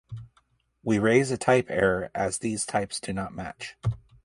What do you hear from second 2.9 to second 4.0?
do not match